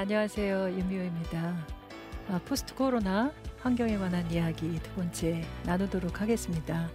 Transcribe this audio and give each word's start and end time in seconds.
네, 0.00 0.04
안녕하세요. 0.04 0.70
윤미호입니다. 0.70 1.66
아, 2.30 2.40
포스트 2.46 2.74
코로나 2.74 3.30
환경에 3.58 3.98
관한 3.98 4.30
이야기 4.32 4.80
두 4.82 4.90
번째 4.92 5.44
나누도록 5.66 6.22
하겠습니다. 6.22 6.88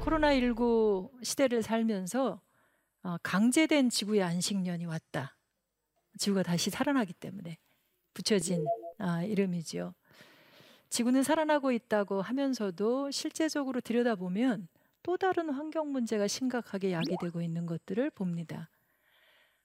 코로나19 0.00 1.24
시대를 1.24 1.62
살면서 1.62 2.40
어, 3.02 3.16
강제된 3.22 3.90
지구의 3.90 4.22
안식년이 4.22 4.86
왔다. 4.86 5.36
지구가 6.18 6.42
다시 6.42 6.70
살아나기 6.70 7.12
때문에 7.12 7.58
붙여진 8.14 8.64
아, 8.98 9.22
이름이지요. 9.22 9.94
지구는 10.88 11.22
살아나고 11.22 11.72
있다고 11.72 12.20
하면서도 12.20 13.10
실제적으로 13.10 13.80
들여다보면 13.80 14.68
또 15.02 15.16
다른 15.16 15.50
환경 15.50 15.92
문제가 15.92 16.26
심각하게 16.26 16.92
야기되고 16.92 17.40
있는 17.40 17.64
것들을 17.66 18.10
봅니다. 18.10 18.68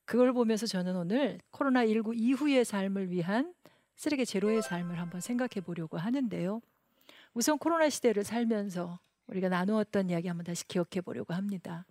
그걸 0.05 0.33
보면서 0.33 0.67
저는 0.67 0.95
오늘 0.95 1.39
코로나19 1.51 2.13
이후의 2.15 2.63
삶을 2.63 3.09
위한 3.09 3.53
쓰레기 3.95 4.25
제로의 4.25 4.61
삶을 4.61 4.99
한번 4.99 5.19
생각해 5.19 5.61
보려고 5.65 5.97
하는데요. 5.97 6.61
우선 7.33 7.57
코로나 7.57 7.89
시대를 7.89 8.23
살면서 8.23 8.99
우리가 9.27 9.49
나누었던 9.49 10.09
이야기 10.09 10.27
한번 10.27 10.45
다시 10.45 10.67
기억해 10.67 11.01
보려고 11.01 11.33
합니다. 11.33 11.85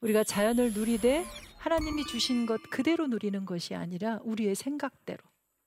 우리가 0.00 0.24
자연을 0.24 0.72
누리되 0.72 1.24
하나님이 1.58 2.06
주신 2.06 2.46
것 2.46 2.60
그대로 2.70 3.06
누리는 3.06 3.44
것이 3.44 3.74
아니라 3.74 4.18
우리의 4.22 4.54
생각대로 4.54 5.22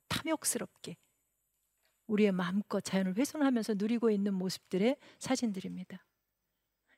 탐욕스럽게 0.08 0.98
우리의 2.08 2.32
마음껏 2.32 2.82
자연을 2.82 3.18
훼손하면서 3.18 3.76
누리고 3.78 4.10
있는 4.10 4.34
모습들의 4.34 4.98
사진들입니다. 5.20 6.04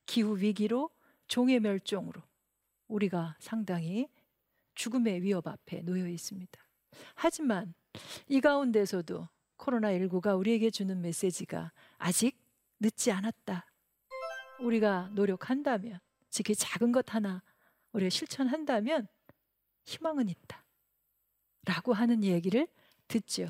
기후 0.05 0.37
위기로 0.37 0.89
종의 1.27 1.59
멸종으로 1.59 2.21
우리가 2.87 3.35
상당히 3.39 4.07
죽음의 4.75 5.21
위협 5.21 5.47
앞에 5.47 5.81
놓여 5.81 6.07
있습니다. 6.07 6.59
하지만 7.15 7.73
이 8.27 8.41
가운데서도 8.41 9.27
코로나19가 9.57 10.37
우리에게 10.37 10.69
주는 10.69 11.01
메시지가 11.01 11.71
아직 11.97 12.37
늦지 12.79 13.11
않았다. 13.11 13.65
우리가 14.59 15.09
노력한다면, 15.13 15.99
특히 16.29 16.55
작은 16.55 16.91
것 16.91 17.13
하나 17.13 17.43
우리가 17.93 18.09
실천한다면 18.09 19.07
희망은 19.85 20.29
있다. 20.29 20.63
라고 21.65 21.93
하는 21.93 22.23
얘기를 22.23 22.67
듣죠. 23.07 23.47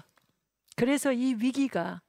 그래서 0.75 1.11
이 1.13 1.33
위기가 1.35 2.01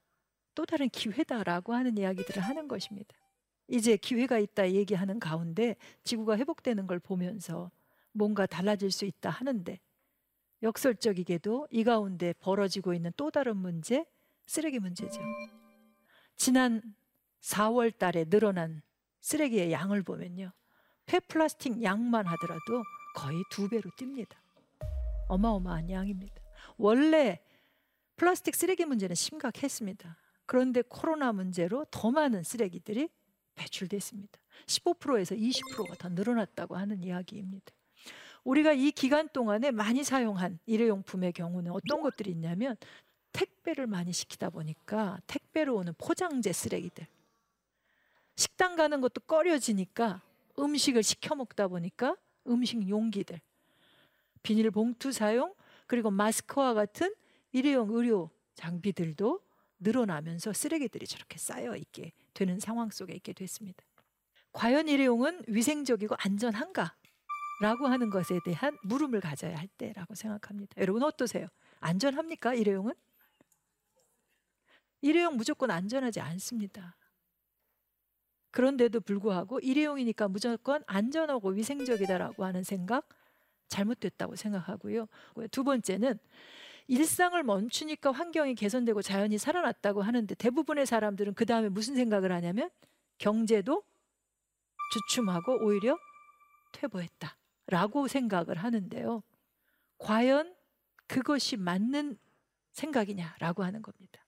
또 0.55 0.65
다른 0.65 0.89
기회다라고 0.89 1.73
하는 1.73 1.97
이야기들을 1.97 2.41
하는 2.41 2.67
것입니다. 2.67 3.15
이제 3.67 3.97
기회가 3.97 4.39
있다 4.39 4.71
얘기하는 4.71 5.19
가운데 5.19 5.75
지구가 6.03 6.37
회복되는 6.37 6.87
걸 6.87 6.99
보면서 6.99 7.71
뭔가 8.11 8.45
달라질 8.45 8.91
수 8.91 9.05
있다 9.05 9.29
하는데 9.29 9.79
역설적이게도 10.63 11.67
이 11.69 11.83
가운데 11.83 12.33
벌어지고 12.39 12.93
있는 12.93 13.11
또 13.15 13.29
다른 13.29 13.57
문제, 13.57 14.05
쓰레기 14.45 14.79
문제죠. 14.79 15.21
지난 16.35 16.81
4월 17.41 17.95
달에 17.95 18.25
늘어난 18.25 18.81
쓰레기의 19.27 19.73
양을 19.73 20.03
보면요. 20.03 20.53
폐플라스틱 21.05 21.83
양만 21.83 22.25
하더라도 22.27 22.83
거의 23.13 23.43
두 23.49 23.67
배로 23.67 23.89
뜁니다. 23.91 24.35
어마어마한 25.27 25.89
양입니다. 25.89 26.35
원래 26.77 27.41
플라스틱 28.15 28.55
쓰레기 28.55 28.85
문제는 28.85 29.15
심각했습니다. 29.15 30.17
그런데 30.45 30.81
코로나 30.81 31.33
문제로 31.33 31.85
더 31.91 32.09
많은 32.09 32.43
쓰레기들이 32.43 33.09
배출됐습니다. 33.55 34.39
15%에서 34.65 35.35
20%가 35.35 35.95
더 35.95 36.07
늘어났다고 36.07 36.77
하는 36.77 37.03
이야기입니다. 37.03 37.73
우리가 38.45 38.71
이 38.71 38.91
기간 38.91 39.27
동안에 39.27 39.71
많이 39.71 40.05
사용한 40.05 40.59
일회용품의 40.65 41.33
경우는 41.33 41.73
어떤 41.73 42.01
것들이 42.01 42.31
있냐면 42.31 42.77
택배를 43.33 43.87
많이 43.87 44.13
시키다 44.13 44.51
보니까 44.51 45.19
택배로 45.27 45.75
오는 45.75 45.93
포장재 45.97 46.53
쓰레기들. 46.53 47.07
식당 48.37 48.75
가는 48.75 49.01
것도 49.01 49.21
꺼려지니까 49.21 50.21
음식을 50.59 51.03
시켜 51.03 51.35
먹다 51.35 51.67
보니까 51.67 52.15
음식 52.47 52.87
용기들. 52.87 53.41
비닐봉투 54.43 55.11
사용, 55.11 55.53
그리고 55.87 56.11
마스크와 56.11 56.73
같은 56.73 57.13
일회용 57.51 57.89
의료 57.91 58.29
장비들도 58.55 59.41
늘어나면서 59.79 60.53
쓰레기들이 60.53 61.07
저렇게 61.07 61.37
쌓여 61.37 61.75
있게 61.75 62.11
되는 62.33 62.59
상황 62.59 62.89
속에 62.89 63.13
있게 63.15 63.33
됐습니다. 63.33 63.83
과연 64.53 64.87
일회용은 64.87 65.43
위생적이고 65.47 66.15
안전한가? 66.19 66.95
라고 67.59 67.87
하는 67.87 68.11
것에 68.11 68.39
대한 68.45 68.77
물음을 68.83 69.19
가져야 69.19 69.57
할 69.57 69.67
때라고 69.67 70.13
생각합니다. 70.13 70.79
여러분 70.79 71.01
어떠세요? 71.01 71.47
안전합니까? 71.79 72.53
일회용은? 72.53 72.93
일회용 75.01 75.37
무조건 75.37 75.71
안전하지 75.71 76.19
않습니다. 76.19 76.95
그런데도 78.57 79.01
불구하고 79.01 79.59
일회용이니까 79.59 80.27
무조건 80.29 80.83
안전하고 80.87 81.49
위생적이다라고 81.49 82.43
하는 82.43 82.63
생각 82.63 83.07
잘못됐다고 83.67 84.35
생각하고요. 84.35 85.07
두 85.51 85.63
번째는 85.63 86.17
일상을 86.87 87.43
멈추니까 87.43 88.11
환경이 88.11 88.55
개선되고 88.55 89.03
자연이 89.03 89.37
살아났다고 89.37 90.01
하는데 90.01 90.33
대부분의 90.33 90.87
사람들은 90.87 91.35
그 91.35 91.45
다음에 91.45 91.69
무슨 91.69 91.93
생각을 91.93 92.31
하냐면 92.31 92.71
경제도 93.19 93.83
주춤하고 94.91 95.63
오히려 95.63 95.95
퇴보했다 96.71 97.37
라고 97.67 98.07
생각을 98.07 98.57
하는데요. 98.57 99.21
과연 99.99 100.55
그것이 101.05 101.57
맞는 101.57 102.17
생각이냐라고 102.71 103.63
하는 103.63 103.83
겁니다. 103.83 104.25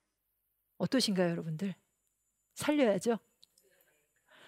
어떠신가요, 0.78 1.32
여러분들? 1.32 1.74
살려야죠. 2.54 3.18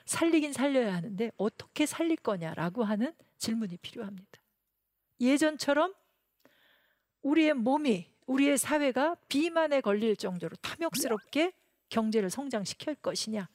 살리긴 0.05 0.53
살려야 0.53 0.93
하는데 0.93 1.31
어떻게 1.37 1.85
살릴 1.85 2.17
거냐라고 2.17 2.83
하는 2.83 3.13
질문이 3.37 3.77
필요합니다. 3.77 4.41
예전처럼 5.19 5.93
우리의 7.21 7.53
몸이 7.53 8.09
우리의 8.25 8.57
사회가 8.57 9.15
비만에 9.27 9.81
걸릴 9.81 10.15
정도로 10.15 10.55
탐욕스럽게 10.57 11.53
경제를 11.89 12.29
성장시킬 12.29 12.95
것이냐? 12.95 13.49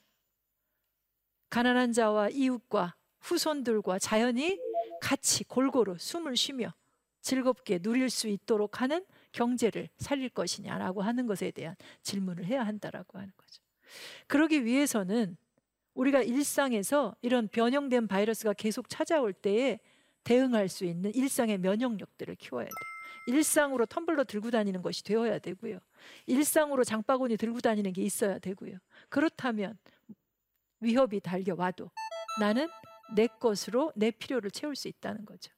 가난한 1.51 1.93
자와 1.93 2.29
이웃과 2.31 2.97
후손들과 3.21 3.99
자연이 3.99 4.59
같이 5.01 5.45
골고루 5.45 5.97
숨을 5.99 6.37
쉬며 6.37 6.75
즐겁게 7.21 7.79
누릴 7.79 8.11
수 8.11 8.29
있도록 8.29 8.81
하는 8.81 9.05
경제를 9.33 9.89
살릴 9.99 10.29
것이냐라고 10.29 11.03
하는 11.03 11.27
것에 11.27 11.51
대한 11.51 11.75
질문을 12.03 12.45
해야 12.45 12.65
한다라고 12.65 13.19
하는 13.19 13.33
거죠. 13.37 13.63
그러기 14.27 14.65
위해서는 14.65 15.37
우리가 15.97 16.23
일상에서 16.23 17.17
이런 17.23 17.49
변형된 17.49 18.07
바이러스가 18.07 18.53
계속 18.53 18.89
찾아올 18.89 19.33
때에 19.33 19.81
대응할 20.25 20.69
수 20.69 20.85
있는 20.85 21.13
일상의 21.15 21.59
면역력들을 21.59 22.37
키워야 22.37 22.67
돼요. 22.67 22.75
일상으로 23.29 23.87
텀블러 23.87 24.27
들고 24.27 24.51
다니는 24.51 24.83
것이 24.83 25.03
되어야 25.03 25.39
되고요. 25.39 25.79
일상으로 26.27 26.85
장바구니 26.85 27.37
들고 27.39 27.61
다니는 27.61 27.93
게 27.93 28.03
있어야 28.03 28.39
되고요. 28.39 28.79
그렇다면 29.09 29.79
위협이 30.81 31.21
달려와도 31.21 31.91
나는 32.41 32.69
내 33.15 33.27
것으로 33.27 33.93
내 33.97 34.11
필요를 34.11 34.51
채울 34.51 34.77
수 34.77 34.89
있다는 34.89 35.25
거죠. 35.25 35.53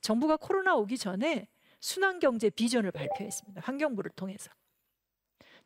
정부가 0.00 0.36
코로나 0.36 0.76
오기 0.76 0.96
전에 0.98 1.48
순환경제 1.80 2.50
비전을 2.50 2.92
발표했습니다. 2.92 3.62
환경부를 3.62 4.12
통해서. 4.12 4.50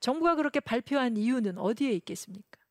정부가 0.01 0.35
그렇게 0.35 0.61
발표한 0.61 1.17
이유는 1.17 1.59
어디에 1.59 1.93
있겠습니까? 1.93 2.64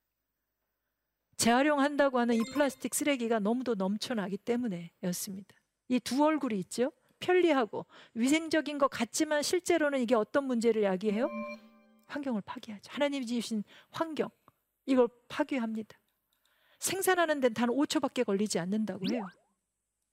재활용한다고 1.38 2.20
하는 2.20 2.36
이 2.36 2.40
플라스틱 2.54 2.94
쓰레기가 2.96 3.40
너무도 3.40 3.76
넘쳐나기 3.76 4.38
때문에였습니다. 4.38 5.56
이 5.90 6.00
두 6.00 6.24
얼굴이 6.24 6.58
있죠. 6.60 6.92
편리하고 7.20 7.86
위생적인 8.14 8.78
것 8.78 8.88
같지만 8.90 9.44
실제로는 9.44 10.02
이게 10.02 10.16
어떤 10.16 10.46
문제를 10.46 10.84
야기해요? 10.84 11.28
환경을 12.08 12.42
파괴하죠. 12.42 12.92
하나님이 12.92 13.26
주신 13.26 13.64
환경 13.92 14.30
이걸 14.86 15.08
파괴합니다. 15.30 15.98
생산하는 16.80 17.40
데는 17.40 17.54
단 17.54 17.70
5초밖에 17.70 18.26
걸리지 18.26 18.60
않는다고 18.60 19.06
해요. 19.12 19.26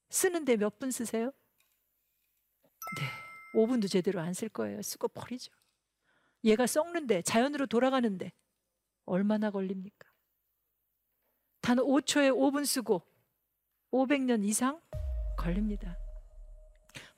쓰는데 0.09 0.57
몇 0.57 0.79
분 0.79 0.91
쓰세요? 0.91 1.33
네. 2.99 3.03
5분도 3.55 3.91
제대로 3.91 4.21
안 4.21 4.33
쓸 4.33 4.49
거예요. 4.49 4.81
쓰고 4.83 5.09
버리죠. 5.09 5.53
얘가 6.45 6.67
썩는데 6.67 7.23
자연으로 7.23 7.67
돌아가는데 7.67 8.33
얼마나 9.05 9.51
걸립니까? 9.51 10.09
단 11.71 11.79
5초에 11.79 12.35
5분 12.35 12.67
쓰고 12.67 13.01
500년 13.93 14.45
이상 14.45 14.81
걸립니다. 15.39 15.97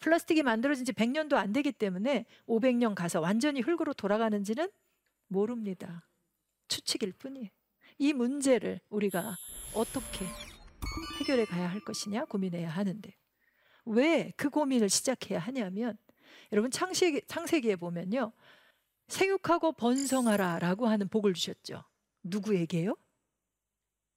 플라스틱이 0.01 0.43
만들어진 0.43 0.85
지 0.85 0.93
100년도 0.93 1.37
안 1.37 1.55
되기 1.55 1.73
때문에 1.73 2.27
500년 2.47 2.95
가서 2.95 3.23
완전히 3.23 3.63
흙으로 3.63 3.95
돌아가는지는 3.95 4.71
모릅니다. 5.29 6.07
추측일 6.69 7.13
뿐이에요. 7.15 7.49
이 7.97 8.13
문제를 8.13 8.81
우리가 8.91 9.37
어떻게 9.73 10.27
해결해 11.19 11.47
가야 11.47 11.71
할 11.71 11.81
것이냐 11.81 12.27
고민해야 12.27 12.69
하는데 12.69 13.11
왜 13.87 14.33
그 14.37 14.51
고민을 14.51 14.91
시작해야 14.91 15.39
하냐면 15.39 15.97
여러분 16.53 16.71
창세기, 16.71 17.23
창세기에 17.27 17.77
보면요 17.77 18.35
생육하고 19.09 19.73
번성하라라고 19.73 20.89
하는 20.89 21.09
복을 21.09 21.33
주셨죠. 21.33 21.85
누구에게요? 22.23 22.97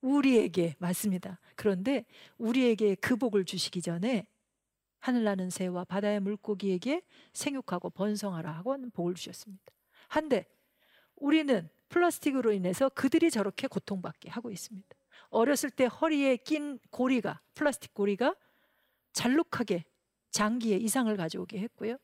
우리에게 0.06 0.76
맞습니다. 0.78 1.40
그런데 1.56 2.06
우리에게 2.38 2.94
그 2.96 3.16
복을 3.16 3.44
주시기 3.44 3.82
전에 3.82 4.28
하늘나는 5.00 5.50
새와 5.50 5.84
바다의 5.86 6.20
물고기에게 6.20 7.02
생육하고 7.34 7.90
번성하라 7.90 8.52
하고 8.52 8.74
하는 8.74 8.92
복을 8.92 9.16
주셨습니다. 9.16 9.64
한데 10.08 10.46
우리는 11.16 11.68
플라스틱으로 11.90 12.52
인해서 12.54 12.90
그들이 12.90 13.32
저렇게 13.32 13.68
고통받게 13.68 14.30
하고 14.30 14.52
있습니다. 14.52 14.88
어렸을 15.30 15.72
때 15.72 15.86
허리에 15.86 16.38
낀 16.38 16.80
고리가 16.92 17.42
플라스틱 17.56 17.94
고리가 17.96 18.36
잘록하게 19.14 19.86
장기에 20.30 20.78
이상을 20.78 21.16
가져오게 21.18 21.58
했고요. 21.60 21.98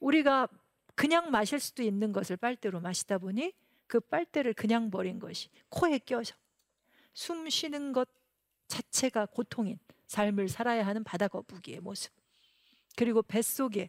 우리가 0.00 0.48
그냥 0.96 1.30
마실 1.30 1.60
수도 1.60 1.82
있는 1.82 2.12
것을 2.12 2.36
빨대로 2.36 2.80
마시다 2.80 3.18
보니 3.18 3.52
그 3.86 4.00
빨대를 4.00 4.54
그냥 4.54 4.90
버린 4.90 5.20
것이 5.20 5.48
코에 5.68 5.98
껴서 5.98 6.34
숨 7.16 7.48
쉬는 7.48 7.92
것 7.92 8.10
자체가 8.68 9.24
고통인 9.26 9.78
삶을 10.06 10.48
살아야 10.50 10.86
하는 10.86 11.02
바다 11.02 11.28
거북이의 11.28 11.80
모습. 11.80 12.12
그리고 12.94 13.22
뱃속에 13.22 13.88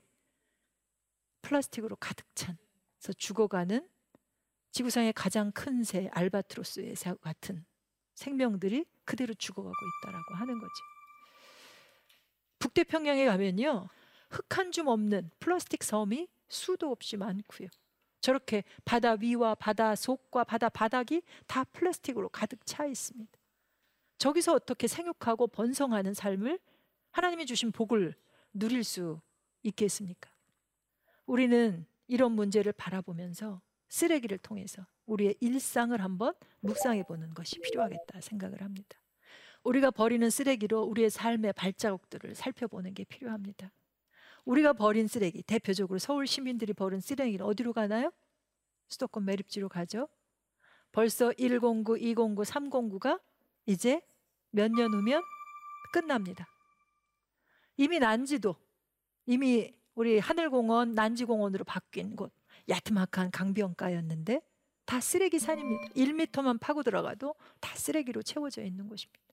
플라스틱으로 1.41 1.97
가득 1.97 2.25
찬서 2.35 3.12
죽어가는 3.18 3.88
지구상의 4.71 5.12
가장 5.12 5.51
큰 5.51 5.83
새 5.83 6.09
알바트로스의 6.13 6.95
같은 7.21 7.65
생명들이 8.15 8.85
그대로 9.03 9.33
죽어가고 9.33 9.75
있다라고 9.75 10.35
하는 10.35 10.57
거죠. 10.59 10.73
북태평양에 12.59 13.25
가면요. 13.25 13.89
흙 14.30 14.57
한 14.57 14.71
줌 14.71 14.88
없는 14.88 15.31
플라스틱 15.39 15.83
섬이 15.83 16.27
수도 16.47 16.91
없이 16.91 17.18
많고요. 17.18 17.68
저렇게 18.22 18.64
바다 18.86 19.14
위와 19.14 19.56
바다 19.56 19.96
속과 19.96 20.44
바다 20.44 20.69
바닥이 20.69 21.22
다 21.46 21.64
플라스틱으로 21.66 22.30
가득 22.30 22.66
차 22.66 22.86
있습니다. 22.86 23.31
저기서 24.18 24.54
어떻게 24.54 24.88
생육하고 24.88 25.48
번성하는 25.48 26.14
삶을 26.14 26.60
하나님이 27.12 27.46
주신 27.46 27.72
복을 27.72 28.16
누릴 28.54 28.84
수 28.84 29.22
있겠습니까? 29.64 30.30
우리는 31.25 31.86
이런 32.08 32.31
문제를 32.31 32.74
바라보면서 32.74 33.62
쓰레기를 33.90 34.38
통해서 34.40 34.86
우리의 35.06 35.36
일상을 35.40 36.00
한번 36.02 36.34
묵상해 36.60 37.04
보는 37.04 37.34
것이 37.34 37.60
필요하겠다 37.60 38.22
생각을 38.22 38.62
합니다. 38.62 39.00
우리가 39.64 39.92
버리는 39.92 40.30
쓰레기로 40.30 40.84
우리의 40.84 41.10
삶의 41.10 41.54
발자국들을 41.54 42.36
살펴보는 42.36 42.94
게 42.94 43.04
필요합니다. 43.04 43.72
우리가 44.47 44.71
버린 44.71 45.07
쓰레기, 45.07 45.44
대표적으로 45.44 45.99
서울 45.99 46.25
시민들이 46.25 46.71
버린 46.71 47.01
쓰레기는 47.01 47.45
어디로 47.45 47.73
가나요? 47.73 48.13
수도권 48.88 49.25
매립지로 49.25 49.67
가죠. 49.67 50.07
벌써 50.94 51.33
109, 51.38 51.97
209, 51.97 52.44
309가 52.44 53.19
이제 53.65 54.01
몇 54.51 54.71
년 54.71 54.94
후면 54.94 55.21
끝납니다. 55.91 56.47
이미 57.75 57.99
난지도, 57.99 58.55
이미 59.25 59.73
우리 59.95 60.17
하늘공원, 60.17 60.94
난지공원으로 60.94 61.65
바뀐 61.65 62.15
곳, 62.15 62.31
야트막한 62.69 63.31
강변가였는데 63.31 64.41
다 64.85 65.01
쓰레기 65.01 65.39
산입니다. 65.39 65.94
1m만 65.94 66.57
파고 66.61 66.83
들어가도 66.83 67.35
다 67.59 67.75
쓰레기로 67.75 68.23
채워져 68.23 68.63
있는 68.63 68.88
곳입니다. 68.88 69.26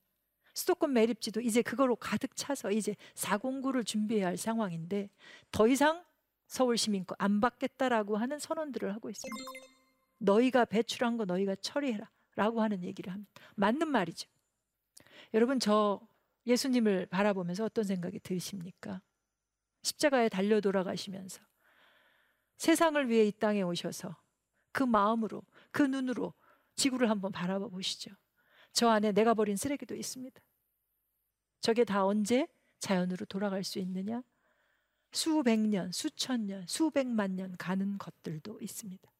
수도권 0.55 0.93
매립지도 0.93 1.41
이제 1.41 1.61
그거로 1.61 1.95
가득 1.97 2.35
차서 2.35 2.71
이제 2.71 2.95
409를 3.13 3.85
준비해야 3.85 4.27
할 4.27 4.37
상황인데 4.37 5.09
더 5.51 5.67
이상 5.67 6.03
서울 6.47 6.77
시민 6.77 7.05
거안 7.05 7.41
받겠다라고 7.41 8.17
하는 8.17 8.39
선언들을 8.39 8.93
하고 8.95 9.09
있습니다. 9.09 9.51
너희가 10.17 10.65
배출한 10.65 11.17
거 11.17 11.25
너희가 11.25 11.55
처리해라 11.55 12.09
라고 12.35 12.61
하는 12.61 12.83
얘기를 12.83 13.11
합니다. 13.11 13.31
맞는 13.55 13.89
말이죠. 13.89 14.29
여러분 15.33 15.59
저 15.59 15.99
예수님을 16.47 17.07
바라보면서 17.07 17.65
어떤 17.65 17.83
생각이 17.83 18.19
드십니까? 18.19 19.01
십자가에 19.83 20.29
달려 20.29 20.61
돌아가시면서 20.61 21.41
세상을 22.57 23.09
위해 23.09 23.25
이 23.25 23.31
땅에 23.31 23.61
오셔서 23.61 24.15
그 24.71 24.83
마음으로 24.83 25.43
그 25.71 25.81
눈으로 25.81 26.33
지구를 26.75 27.09
한번 27.09 27.31
바라봐 27.33 27.67
보시죠. 27.67 28.11
저 28.71 28.89
안에 28.89 29.13
내가 29.13 29.33
버린 29.33 29.55
쓰레기도 29.55 29.95
있습니다. 29.95 30.41
저게 31.65 31.83
다 31.83 32.05
언제 32.05 32.47
자연으로 32.77 33.25
돌아갈 33.25 33.63
수 33.63 33.79
있느냐? 33.79 34.21
수백 35.11 35.59
년, 35.59 35.91
수천 35.91 36.45
년, 36.45 36.63
수백만 36.67 37.35
년 37.35 37.57
가는 37.57 37.97
것들도 37.97 38.59
있습니다. 38.61 39.11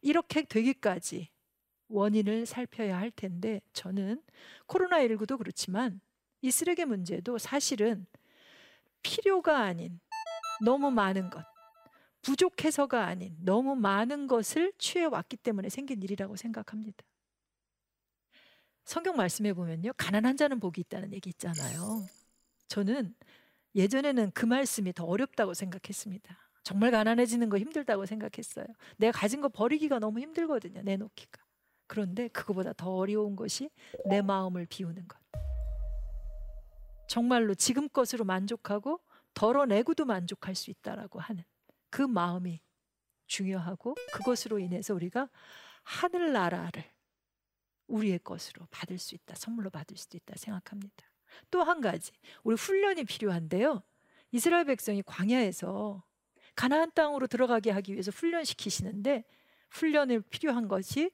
이렇게 0.00 0.44
되기까지 0.44 1.28
원인을 1.88 2.46
살펴야 2.46 2.96
할 2.96 3.10
텐데 3.10 3.60
저는 3.74 4.22
코로나19도 4.66 5.36
그렇지만 5.36 6.00
이 6.40 6.50
쓰레기 6.50 6.86
문제도 6.86 7.36
사실은 7.36 8.06
필요가 9.02 9.58
아닌 9.58 10.00
너무 10.64 10.90
많은 10.90 11.28
것, 11.28 11.44
부족해서가 12.22 13.04
아닌 13.04 13.36
너무 13.40 13.76
많은 13.76 14.26
것을 14.26 14.72
취해왔기 14.78 15.36
때문에 15.36 15.68
생긴 15.68 16.02
일이라고 16.02 16.36
생각합니다. 16.36 17.04
성경 18.84 19.16
말씀에 19.16 19.52
보면요. 19.52 19.92
가난한 19.96 20.36
자는 20.36 20.60
복이 20.60 20.80
있다는 20.82 21.12
얘기 21.12 21.30
있잖아요. 21.30 22.06
저는 22.68 23.14
예전에는 23.74 24.32
그 24.32 24.46
말씀이 24.46 24.92
더 24.92 25.04
어렵다고 25.04 25.54
생각했습니다. 25.54 26.36
정말 26.62 26.90
가난해지는 26.90 27.48
거 27.48 27.58
힘들다고 27.58 28.06
생각했어요. 28.06 28.66
내가 28.96 29.18
가진 29.18 29.40
거 29.40 29.48
버리기가 29.48 29.98
너무 29.98 30.20
힘들거든요. 30.20 30.82
내놓기가. 30.82 31.40
그런데 31.86 32.28
그거보다 32.28 32.72
더 32.72 32.94
어려운 32.94 33.34
것이 33.36 33.70
내 34.06 34.22
마음을 34.22 34.66
비우는 34.66 35.08
것. 35.08 35.18
정말로 37.08 37.54
지금 37.54 37.88
것으로 37.88 38.24
만족하고 38.24 39.00
덜어내고도 39.34 40.04
만족할 40.04 40.54
수 40.54 40.70
있다라고 40.70 41.18
하는 41.18 41.42
그 41.90 42.02
마음이 42.02 42.60
중요하고 43.26 43.96
그것으로 44.12 44.58
인해서 44.60 44.94
우리가 44.94 45.28
하늘나라를 45.82 46.84
우리의 47.90 48.20
것으로 48.24 48.66
받을 48.70 48.98
수 48.98 49.14
있다. 49.14 49.34
선물로 49.34 49.70
받을 49.70 49.96
수도 49.96 50.16
있다 50.16 50.34
생각합니다. 50.36 51.06
또 51.50 51.62
한 51.62 51.80
가지. 51.80 52.12
우리 52.42 52.56
훈련이 52.56 53.04
필요한데요. 53.04 53.82
이스라엘 54.32 54.64
백성이 54.64 55.02
광야에서 55.02 56.02
가나안 56.54 56.92
땅으로 56.92 57.26
들어가게 57.26 57.70
하기 57.70 57.92
위해서 57.92 58.10
훈련시키시는데 58.10 59.24
훈련이 59.70 60.20
필요한 60.22 60.68
것이 60.68 61.10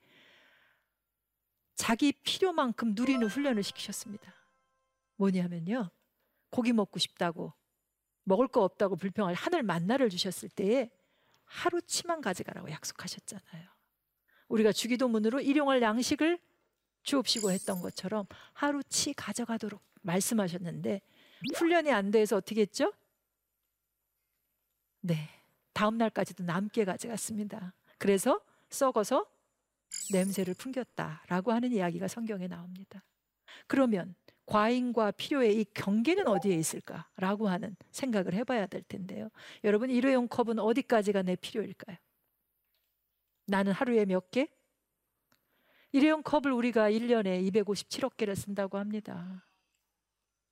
자기 1.75 2.13
필요만큼 2.13 2.95
누리는 2.95 3.27
훈련을 3.27 3.63
시키셨습니다. 3.63 4.35
뭐냐면요. 5.17 5.91
고기 6.51 6.73
먹고 6.73 6.99
싶다고 6.99 7.53
먹을 8.25 8.49
거 8.49 8.63
없다고 8.65 8.97
불평할 8.97 9.35
하늘 9.35 9.63
만나를 9.63 10.09
주셨을 10.11 10.49
때에 10.49 10.91
하루치만 11.45 12.21
가져가라고 12.21 12.71
약속하셨잖아요. 12.71 13.69
우리가 14.49 14.73
주기도문으로 14.73 15.41
일용할 15.41 15.83
양식을 15.83 16.39
주옵시고 17.07 17.51
했던 17.51 17.81
것처럼 17.81 18.27
하루치 18.53 19.15
가져가도록 19.15 19.81
말씀하셨는데 20.03 21.01
훈련이 21.55 21.91
안 21.91 22.11
돼서 22.11 22.37
어떻게 22.37 22.61
했죠? 22.63 22.93
네. 25.01 25.31
다음 25.73 25.99
날까지도 25.99 26.45
남게 26.45 26.85
가져갔습니다. 26.85 27.75
그래서 27.99 28.41
썩어서 28.71 29.27
냄새를 30.13 30.55
풍겼다라고 30.55 31.53
하는 31.53 31.73
이야기가 31.73 32.09
성경에 32.09 32.49
나옵니다. 32.49 33.03
그러면 33.67 34.15
과잉과 34.47 35.13
필요의 35.13 35.61
이 35.61 35.65
경계는 35.75 36.29
어디에 36.29 36.55
있을까라고 36.55 37.49
하는 37.49 37.77
생각을 37.91 38.35
해봐야 38.35 38.67
될 38.67 38.83
텐데요. 38.83 39.29
여러분 39.65 39.91
일회용 39.91 40.29
컵은 40.29 40.59
어디까지가 40.59 41.23
내 41.23 41.37
필요일까요? 41.37 41.97
나는 43.47 43.73
하루에 43.73 44.05
몇 44.05 44.31
개? 44.31 44.49
일회용 45.97 46.23
컵을 46.23 46.53
우리가 46.53 46.91
1년에 46.91 47.51
257억 47.51 48.19
개를 48.19 48.37
쓴다고 48.37 48.77
합니다. 48.77 49.43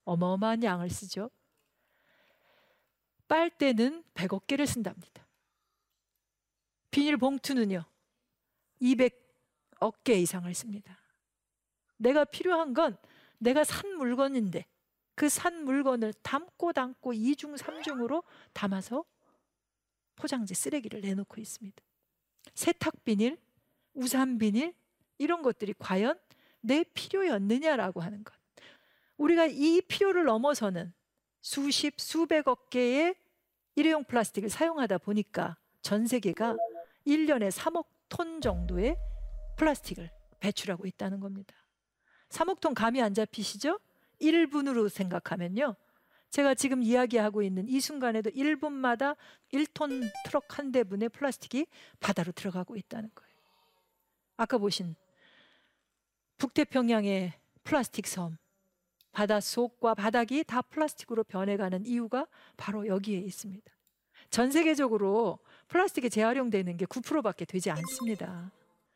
어마어마한 0.06 0.62
양을 0.62 0.88
쓰죠. 0.88 1.30
빨대는 3.28 4.04
100억 4.14 4.46
개를 4.46 4.66
쓴답니다. 4.66 5.28
비닐봉투는요. 6.90 7.84
200억 8.80 10.02
개 10.02 10.14
이상을 10.14 10.54
씁니다. 10.54 10.98
내가 11.98 12.24
필요한 12.24 12.72
건 12.72 12.96
내가 13.36 13.64
산 13.64 13.98
물건인데 13.98 14.64
그 15.14 15.28
산 15.28 15.62
물건을 15.66 16.14
담고 16.22 16.72
담고 16.72 17.12
이중 17.12 17.58
삼중으로 17.58 18.22
담아서 18.54 19.04
포장지 20.16 20.54
쓰레기를 20.54 21.02
내놓고 21.02 21.38
있습니다. 21.38 21.82
세탁 22.54 23.04
비닐, 23.04 23.36
우산 23.92 24.38
비닐 24.38 24.74
이런 25.18 25.42
것들이 25.42 25.74
과연 25.78 26.18
내 26.60 26.82
필요였느냐라고 26.82 28.00
하는 28.00 28.24
것. 28.24 28.34
우리가 29.16 29.46
이 29.46 29.80
필요를 29.82 30.24
넘어서는 30.24 30.92
수십, 31.40 32.00
수백억 32.00 32.70
개의 32.70 33.14
일회용 33.76 34.04
플라스틱을 34.04 34.48
사용하다 34.48 34.98
보니까 34.98 35.56
전 35.82 36.06
세계가 36.06 36.56
1년에 37.06 37.50
3억 37.50 37.86
톤 38.08 38.40
정도의 38.40 38.96
플라스틱을 39.56 40.10
배출하고 40.40 40.86
있다는 40.86 41.20
겁니다. 41.20 41.54
3억 42.30 42.60
톤 42.60 42.74
감이 42.74 43.02
안 43.02 43.14
잡히시죠? 43.14 43.78
1분으로 44.20 44.88
생각하면요. 44.88 45.76
제가 46.30 46.54
지금 46.54 46.82
이야기하고 46.82 47.42
있는 47.42 47.68
이 47.68 47.80
순간에도 47.80 48.30
1분마다 48.30 49.16
1톤 49.52 50.02
트럭 50.24 50.58
한 50.58 50.72
대분의 50.72 51.10
플라스틱이 51.10 51.66
바다로 52.00 52.32
들어가고 52.32 52.76
있다는 52.76 53.10
거예요. 53.14 53.34
아까 54.36 54.58
보신 54.58 54.96
북태평양의 56.38 57.32
플라스틱 57.62 58.06
섬, 58.06 58.36
바닷속과 59.12 59.94
바닥이 59.94 60.44
다 60.44 60.60
플라스틱으로 60.62 61.24
변해가는 61.24 61.86
이유가 61.86 62.26
바로 62.56 62.86
여기에 62.86 63.18
있습니다. 63.20 63.72
전 64.30 64.50
세계적으로 64.50 65.38
플라스틱이 65.68 66.10
재활용되는 66.10 66.76
게 66.76 66.86
9%밖에 66.86 67.44
되지 67.44 67.70
않습니다. 67.70 68.50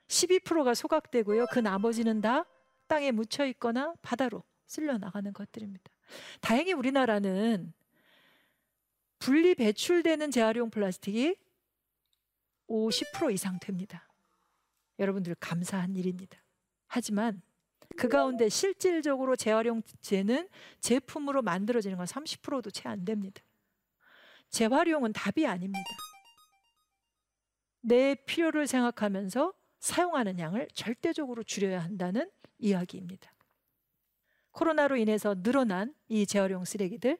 12%가 0.08 0.74
소각되고요. 0.74 1.46
그 1.52 1.58
나머지는 1.60 2.20
다 2.20 2.44
땅에 2.86 3.12
묻혀 3.12 3.46
있거나 3.46 3.94
바다로 4.02 4.42
쓸려 4.66 4.98
나가는 4.98 5.32
것들입니다. 5.32 5.84
다행히 6.40 6.72
우리나라는 6.72 7.72
분리 9.18 9.54
배출되는 9.54 10.30
재활용 10.30 10.70
플라스틱이 10.70 11.36
50% 12.68 13.32
이상 13.32 13.58
됩니다. 13.58 14.08
여러분들 14.98 15.34
감사한 15.36 15.96
일입니다. 15.96 16.38
하지만 16.88 17.40
그 17.96 18.08
가운데 18.08 18.48
실질적으로 18.48 19.36
재활용되는 19.36 20.48
제품으로 20.80 21.42
만들어지는 21.42 21.96
건 21.96 22.06
30%도 22.06 22.70
채 22.70 22.88
안 22.88 23.04
됩니다. 23.04 23.42
재활용은 24.50 25.12
답이 25.12 25.46
아닙니다. 25.46 25.88
내 27.80 28.14
필요를 28.14 28.66
생각하면서 28.66 29.52
사용하는 29.78 30.38
양을 30.38 30.68
절대적으로 30.74 31.42
줄여야 31.42 31.82
한다는 31.82 32.30
이야기입니다. 32.58 33.32
코로나로 34.52 34.96
인해서 34.96 35.34
늘어난 35.42 35.94
이 36.08 36.26
재활용 36.26 36.64
쓰레기들 36.64 37.18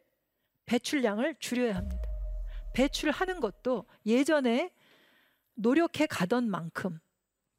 배출량을 0.66 1.36
줄여야 1.38 1.76
합니다. 1.76 2.02
배출하는 2.74 3.40
것도 3.40 3.86
예전에 4.06 4.72
노력해 5.54 6.06
가던 6.06 6.48
만큼 6.50 6.98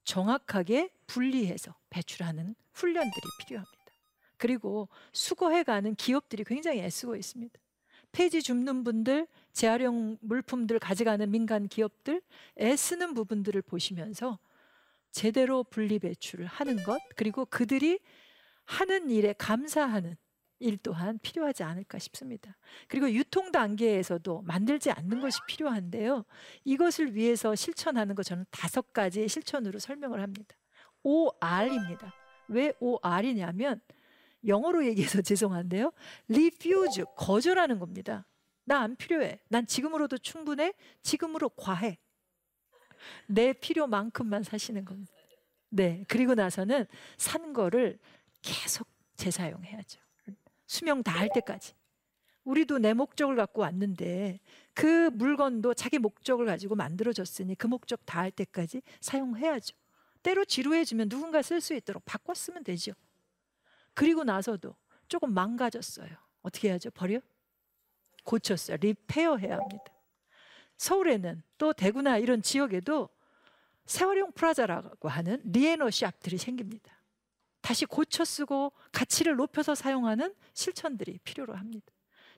정확하게 0.04 0.92
분리해서 1.10 1.76
배출하는 1.90 2.56
훈련들이 2.74 3.22
필요합니다. 3.40 3.78
그리고 4.38 4.88
수거해 5.12 5.64
가는 5.64 5.96
기업들이 5.96 6.44
굉장히 6.44 6.80
애쓰고 6.80 7.16
있습니다. 7.16 7.60
폐지 8.12 8.42
줍는 8.42 8.84
분들, 8.84 9.28
재활용 9.52 10.18
물품들 10.22 10.80
가져가는 10.80 11.30
민간 11.30 11.68
기업들 11.68 12.22
애쓰는 12.60 13.14
부분들을 13.14 13.62
보시면서 13.62 14.40
제대로 15.12 15.64
분리 15.64 16.00
배출을 16.00 16.46
하는 16.46 16.82
것 16.84 17.00
그리고 17.16 17.46
그들이 17.46 18.00
하는 18.66 19.10
일에 19.10 19.34
감사하는 19.34 20.16
일 20.60 20.78
또한 20.78 21.20
필요하지 21.20 21.64
않을까 21.64 22.00
싶습니다. 22.00 22.58
그리고 22.88 23.12
유통 23.12 23.52
단계에서도 23.52 24.42
만들지 24.42 24.92
않는 24.92 25.22
것이 25.22 25.40
필요한데요. 25.48 26.26
이것을 26.66 27.16
위해서 27.16 27.56
실천하는 27.56 28.14
것 28.14 28.24
저는 28.24 28.46
다섯 28.52 28.94
가지의 28.94 29.30
실천으로 29.30 29.80
설명을 29.80 30.22
합니다. 30.22 30.56
OR입니다. 31.04 32.14
왜 32.48 32.74
OR이냐면 32.80 33.82
영어로 34.46 34.86
얘기해서 34.86 35.22
죄송한데요. 35.24 35.92
refuse 36.30 37.04
거절하는 37.16 37.80
겁니다. 37.80 38.26
나 38.66 38.82
안 38.82 38.96
필요해. 38.96 39.40
난 39.50 39.66
지금으로도 39.66 40.18
충분해. 40.20 40.74
지금으로 41.02 41.50
과해. 41.50 41.98
내 43.28 43.54
필요만큼만 43.54 44.44
사시는 44.44 44.86
겁니다. 44.86 45.12
네. 45.70 46.04
그리고 46.08 46.36
나서는 46.36 46.86
산 47.18 47.54
거를 47.54 47.98
계속 48.42 48.88
재사용해야죠. 49.16 50.00
수명 50.68 51.02
다 51.04 51.18
할 51.18 51.30
때까지. 51.34 51.74
우리도 52.44 52.78
내 52.80 52.94
목적을 52.94 53.36
갖고 53.36 53.62
왔는데 53.62 54.40
그 54.74 55.10
물건도 55.12 55.74
자기 55.74 55.98
목적을 56.00 56.46
가지고 56.46 56.76
만들어졌으니 56.76 57.56
그 57.56 57.68
목적 57.68 58.06
다 58.06 58.22
할 58.22 58.32
때까지 58.32 58.82
사용해야죠. 59.02 59.76
때로 60.24 60.46
지루해지면 60.46 61.10
누군가 61.10 61.42
쓸 61.42 61.62
수 61.62 61.74
있도록 61.74 62.04
바꿔 62.06 62.34
쓰면 62.34 62.64
되죠. 62.64 62.94
그리고 63.94 64.24
나서도 64.24 64.76
조금 65.08 65.34
망가졌어요. 65.34 66.10
어떻게 66.42 66.70
해야죠? 66.70 66.92
버려? 66.92 67.20
고쳐 68.24 68.49
써요. 68.49 68.78
repair 68.78 69.38
해야 69.38 69.58
합니다. 69.58 69.84
서울에는 70.78 71.44
또 71.58 71.74
대구나 71.74 72.18
이런 72.18 72.42
지역에도 72.42 73.10
새활용 73.86 74.34
플라자라고 74.34 75.10
하는 75.10 75.42
repair 75.44 75.90
shop들이 75.90 76.38
생깁니다. 76.38 77.02
다시 77.62 77.86
고쳐 77.86 78.24
쓰고 78.24 78.72
가치를 78.92 79.36
높여서 79.36 79.76
사용하는 79.76 80.34
실천들이 80.54 81.20
필요로 81.24 81.56
합니다. 81.56 81.88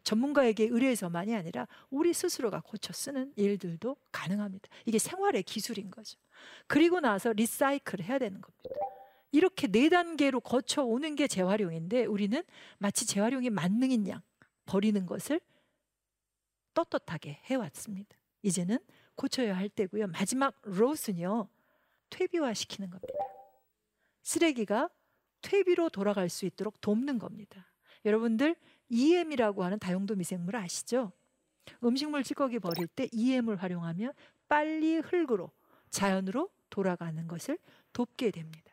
전문가에게 0.03 0.65
의뢰해서만이 0.65 1.35
아니라 1.35 1.67
우리 1.89 2.13
스스로가 2.13 2.61
고쳐 2.61 2.93
쓰는 2.93 3.31
일들도 3.35 3.95
가능합니다. 4.11 4.67
이게 4.85 4.97
생활의 4.97 5.43
기술인 5.43 5.91
거죠. 5.91 6.17
그리고 6.67 6.99
나서 6.99 7.31
리사이클을 7.33 8.05
해야 8.05 8.17
되는 8.17 8.41
겁니다. 8.41 8.69
이렇게 9.31 9.67
네 9.67 9.89
단계로 9.89 10.41
거쳐 10.41 10.83
오는 10.83 11.15
게 11.15 11.27
재활용인데 11.27 12.05
우리는 12.05 12.43
마치 12.79 13.05
재활용이 13.05 13.49
만능인 13.49 14.07
양 14.07 14.21
버리는 14.65 15.05
것을 15.05 15.39
떳떳하게 16.73 17.39
해왔습니다. 17.45 18.17
이제는 18.41 18.79
고쳐야 19.15 19.55
할 19.55 19.69
때고요. 19.69 20.07
마지막 20.07 20.59
로스는요. 20.63 21.47
퇴비화 22.09 22.53
시키는 22.53 22.89
겁니다. 22.89 23.13
쓰레기가 24.23 24.89
퇴비로 25.41 25.89
돌아갈 25.89 26.29
수 26.29 26.45
있도록 26.45 26.79
돕는 26.81 27.19
겁니다. 27.19 27.71
여러분들 28.05 28.55
EM이라고 28.91 29.63
하는 29.63 29.79
다용도 29.79 30.15
미생물 30.15 30.57
아시죠? 30.57 31.11
음식물 31.83 32.23
찌꺼기 32.23 32.59
버릴 32.59 32.87
때 32.87 33.07
EM을 33.11 33.55
활용하면 33.55 34.11
빨리 34.49 34.97
흙으로 34.97 35.51
자연으로 35.89 36.49
돌아가는 36.69 37.27
것을 37.27 37.57
돕게 37.93 38.31
됩니다. 38.31 38.71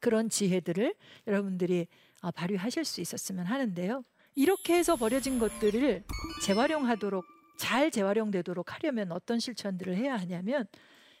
그런 0.00 0.28
지혜들을 0.28 0.94
여러분들이 1.26 1.86
아, 2.22 2.30
발휘하실 2.30 2.84
수 2.84 3.00
있었으면 3.00 3.46
하는데요. 3.46 4.02
이렇게 4.34 4.74
해서 4.74 4.96
버려진 4.96 5.38
것들을 5.38 6.02
재활용하도록 6.42 7.24
잘 7.58 7.90
재활용되도록 7.90 8.74
하려면 8.74 9.12
어떤 9.12 9.38
실천들을 9.38 9.96
해야 9.96 10.16
하냐면 10.16 10.66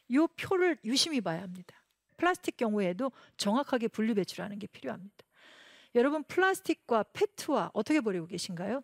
이 0.08 0.18
표를 0.36 0.78
유심히 0.84 1.20
봐야 1.20 1.42
합니다. 1.42 1.76
플라스틱 2.16 2.56
경우에도 2.56 3.12
정확하게 3.36 3.88
분리 3.88 4.14
배출하는 4.14 4.58
게 4.58 4.66
필요합니다. 4.66 5.14
여러분 5.94 6.24
플라스틱과 6.24 7.04
페트와 7.12 7.70
어떻게 7.72 8.00
버리고 8.00 8.26
계신가요? 8.26 8.82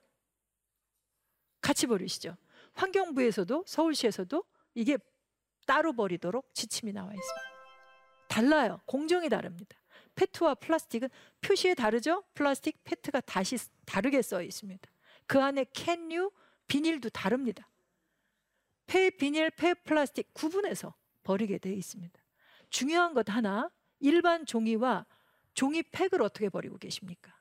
같이 1.61 1.87
버리시죠. 1.87 2.37
환경부에서도 2.75 3.65
서울시에서도 3.67 4.45
이게 4.75 4.99
따로 5.67 5.93
버리도록 5.93 6.55
지침이 6.55 6.93
나와 6.93 7.13
있습니다. 7.13 7.51
달라요. 8.29 8.81
공정이 8.87 9.29
다릅니다. 9.29 9.77
페트와 10.15 10.55
플라스틱은 10.55 11.09
표시가 11.41 11.75
다르죠? 11.75 12.25
플라스틱, 12.35 12.83
페트가 12.85 13.21
다시 13.23 13.57
다르게 13.85 14.23
써 14.23 14.43
있습니다. 14.43 14.89
그 15.27 15.41
안에 15.41 15.67
캔류, 15.73 16.31
비닐도 16.67 17.11
다릅니다. 17.11 17.69
폐 18.87 19.11
비닐, 19.11 19.51
폐 19.51 19.75
플라스틱 19.75 20.33
구분해서 20.35 20.95
버리게 21.23 21.59
되어 21.59 21.73
있습니다. 21.73 22.21
중요한 22.71 23.15
것 23.15 23.29
하나, 23.29 23.71
일반 24.01 24.47
종이와 24.47 25.07
종이 25.55 25.83
팩을 25.83 26.23
어떻게 26.23 26.49
버리고 26.49 26.79
계십니까? 26.79 27.35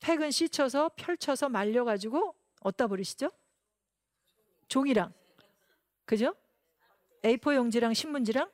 팩은 0.00 0.30
씻혀서 0.30 0.90
펼쳐서 0.96 1.48
말려가지고 1.48 2.34
어디다 2.60 2.86
버리시죠? 2.88 3.30
종이랑, 4.68 5.12
그죠? 6.04 6.34
A4 7.22 7.56
용지랑 7.56 7.94
신문지랑 7.94 8.50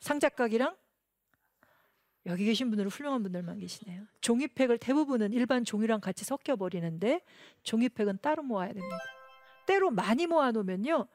상자각이랑 0.00 0.76
여기 2.26 2.44
계신 2.44 2.68
분들은 2.68 2.90
훌륭한 2.90 3.22
분들만 3.22 3.58
계시네요. 3.58 4.06
종이팩을 4.20 4.78
대부분은 4.78 5.32
일반 5.32 5.64
종이랑 5.64 6.00
같이 6.00 6.24
섞여 6.24 6.56
버리는데 6.56 7.22
종이팩은 7.62 8.18
따로 8.20 8.42
모아야 8.42 8.72
됩니다. 8.72 8.98
때로 9.66 9.90
많이 9.90 10.26
모아 10.26 10.50
놓으면요. 10.52 11.06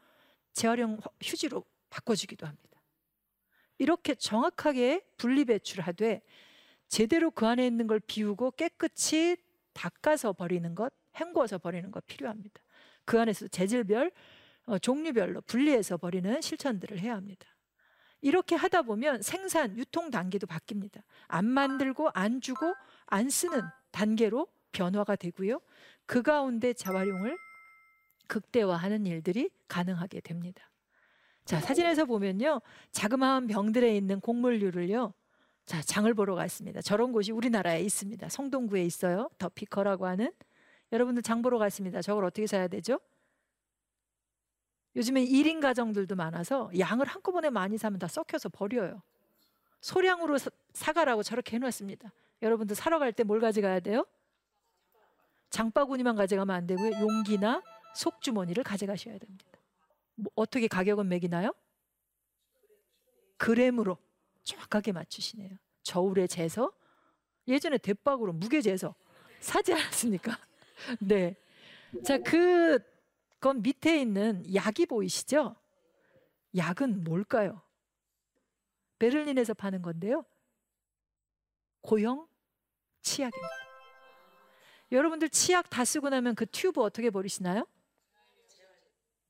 재활용 0.54 1.00
휴지로 1.22 1.64
바꿔주기도 1.90 2.48
합니다. 2.48 2.82
이렇게 3.78 4.16
정확하게 4.16 5.06
분리 5.18 5.46
배출하되 5.46 6.24
제대로 6.96 7.30
그 7.30 7.46
안에 7.46 7.68
있는 7.68 7.88
걸 7.88 8.00
비우고 8.00 8.52
깨끗이 8.52 9.36
닦아서 9.74 10.32
버리는 10.32 10.74
것, 10.76 10.94
헹궈서 11.20 11.58
버리는 11.58 11.92
것 11.92 12.08
필요합니다. 12.08 12.62
그 13.04 13.20
안에서 13.20 13.50
재질별, 13.50 14.14
어, 14.68 14.78
종류별로 14.80 15.42
분리해서 15.42 15.98
버리는 15.98 16.40
실천들을 16.40 16.98
해야 17.00 17.16
합니다. 17.16 17.48
이렇게 18.22 18.56
하다 18.56 18.84
보면 18.84 19.24
생산, 19.24 19.78
유통 19.78 20.10
단계도 20.10 20.48
바뀝니다. 20.48 21.04
안 21.28 21.44
만들고 21.44 22.12
안 22.14 22.40
주고 22.40 22.74
안 23.08 23.30
쓰는 23.30 23.62
단계로 23.92 24.48
변화가 24.72 25.18
되고요. 25.18 25.60
그 26.06 26.22
가운데 26.22 26.72
재활용을 26.72 27.38
극대화하는 28.28 29.06
일들이 29.06 29.50
가능하게 29.68 30.22
됩니다. 30.22 30.72
자, 31.44 31.60
사진에서 31.60 32.06
보면요. 32.06 32.62
자그마한 32.94 33.48
병들에 33.48 33.98
있는 33.98 34.22
곡물류를요. 34.22 35.14
자, 35.66 35.82
장을 35.82 36.12
보러 36.14 36.36
갔습니다. 36.36 36.82
저런 36.82 37.12
곳이 37.12 37.32
우리나라에 37.32 37.82
있습니다. 37.82 38.30
성동구에 38.30 38.84
있어요. 38.84 39.30
더 39.38 39.50
피커라고 39.50 40.06
하는. 40.06 40.32
여러분들 40.92 41.24
장 41.24 41.42
보러 41.42 41.58
갔습니다. 41.58 42.02
저걸 42.02 42.24
어떻게 42.26 42.46
사야 42.46 42.68
되죠? 42.68 43.00
요즘에 44.96 45.26
1인 45.26 45.60
가정들도 45.62 46.16
많아서 46.16 46.70
양을 46.78 47.08
한꺼번에 47.08 47.50
많이 47.50 47.78
사면 47.78 48.00
다 48.00 48.08
썩혀서 48.08 48.50
버려요. 48.50 49.02
소량으로 49.82 50.38
사, 50.38 50.94
가라고 50.94 51.24
저렇게 51.24 51.56
해놨습니다. 51.58 52.12
여러분들 52.42 52.76
사러 52.76 53.00
갈 53.00 53.12
때 53.12 53.24
뭘 53.24 53.40
가져가야 53.40 53.80
돼요? 53.80 54.06
장바구니만 55.50 56.16
가져가면 56.16 56.56
안 56.56 56.68
되고요. 56.68 57.00
용기나 57.02 57.62
속주머니를 57.96 58.64
가져가셔야 58.64 59.18
됩니다. 59.18 59.46
뭐 60.16 60.32
어떻게 60.36 60.68
가격은 60.68 61.08
매기나요? 61.10 61.54
그램으로 63.38 63.98
정확하게 64.46 64.94
맞추시네요. 64.94 65.58
저울에 65.84 66.26
재서 66.28 66.72
예전에 67.48 67.78
대박으로 67.78 68.32
무게 68.34 68.62
재서 68.62 68.96
사지 69.42 69.74
않았습니까? 69.74 70.40
네. 71.02 71.36
자, 72.04 72.18
그 72.18 72.80
건 73.42 73.62
밑에 73.62 74.02
있는 74.02 74.44
약이 74.56 74.88
보이시죠? 74.88 75.56
약은 76.56 77.04
뭘까요? 77.04 77.62
베를린에서 78.98 79.54
파는 79.54 79.84
건데요. 79.84 80.26
고형 81.82 82.28
치약입니다. 83.04 83.50
여러분들 84.92 85.30
치약 85.30 85.70
다 85.70 85.86
쓰고 85.86 86.10
나면 86.10 86.34
그 86.34 86.48
튜브 86.48 86.82
어떻게 86.82 87.12
버리시나요? 87.12 87.68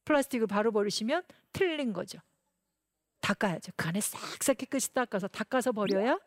플라스틱을 0.05 0.48
바로 0.48 0.72
버리시면 0.72 1.24
틀린 1.51 1.91
거죠. 1.91 2.19
닦아야죠. 3.25 3.72
그 3.75 3.88
안에 3.88 4.00
싹싹 4.01 4.58
깨끗이 4.58 4.94
닦아서 4.94 5.27
닦아서 5.27 5.72
버려야 5.72 6.20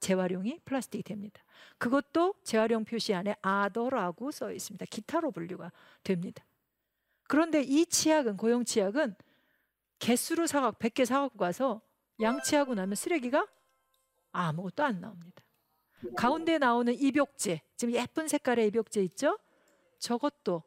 재활용이 0.00 0.58
플라스틱이 0.64 1.04
됩니다. 1.04 1.40
그것도 1.78 2.34
재활용 2.42 2.84
표시 2.84 3.14
안에 3.14 3.36
아더라고 3.40 4.32
써 4.32 4.50
있습니다. 4.50 4.84
기타로 4.86 5.30
분류가 5.30 5.70
됩니다. 6.02 6.44
그런데 7.28 7.62
이 7.62 7.86
치약은 7.86 8.36
고용 8.36 8.64
치약은 8.64 9.14
개수로 10.00 10.48
사갖 10.48 10.80
100개 10.80 11.04
사갖고 11.04 11.38
가서 11.38 11.80
양치하고 12.20 12.74
나면 12.74 12.96
쓰레기가 12.96 13.46
아무것도 14.32 14.82
안 14.82 15.00
나옵니다. 15.00 15.44
가운데 16.16 16.58
나오는 16.58 16.92
입욕제, 16.92 17.62
지금 17.76 17.94
예쁜 17.94 18.26
색깔의 18.26 18.66
입욕제 18.66 19.00
있죠? 19.04 19.38
저것도 20.00 20.64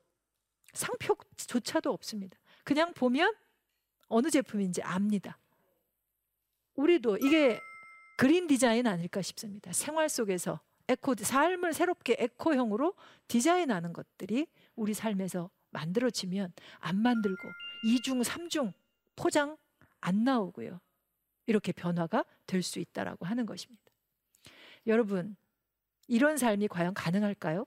상표조차도 0.71 1.91
없습니다. 1.91 2.37
그냥 2.63 2.93
보면 2.93 3.35
어느 4.07 4.29
제품인지 4.29 4.81
압니다. 4.81 5.37
우리도 6.75 7.17
이게 7.17 7.59
그린 8.17 8.47
디자인 8.47 8.87
아닐까 8.87 9.21
싶습니다. 9.21 9.71
생활 9.73 10.09
속에서 10.09 10.59
에코 10.87 11.15
삶을 11.17 11.73
새롭게 11.73 12.15
에코형으로 12.19 12.93
디자인하는 13.27 13.91
것들이 13.93 14.47
우리 14.75 14.93
삶에서 14.93 15.49
만들어지면 15.71 16.53
안 16.79 16.97
만들고 16.97 17.49
이중 17.85 18.23
삼중 18.23 18.73
포장 19.15 19.57
안 19.99 20.23
나오고요. 20.23 20.79
이렇게 21.47 21.71
변화가 21.71 22.25
될 22.45 22.61
수 22.63 22.79
있다라고 22.79 23.25
하는 23.25 23.45
것입니다. 23.45 23.83
여러분, 24.87 25.35
이런 26.07 26.37
삶이 26.37 26.67
과연 26.67 26.93
가능할까요? 26.93 27.65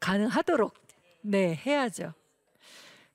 가능하도록 0.00 0.74
네, 1.22 1.54
해야죠. 1.54 2.12